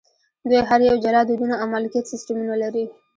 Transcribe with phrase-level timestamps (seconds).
[0.49, 2.85] دوی هر یو جلا دودونه او مالکیت سیستمونه لري.